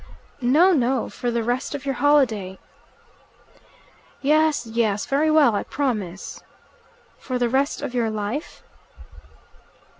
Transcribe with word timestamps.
"No, 0.41 0.71
no. 0.71 1.09
For 1.09 1.29
the 1.29 1.43
rest 1.43 1.75
of 1.75 1.85
your 1.85 1.93
holiday." 1.93 2.57
"Yes, 4.23 4.65
yes. 4.65 5.05
Very 5.05 5.29
well. 5.29 5.53
I 5.55 5.61
promise." 5.61 6.41
"For 7.19 7.37
the 7.37 7.47
rest 7.49 7.83
of 7.83 7.93
your 7.93 8.09
life?" 8.09 8.63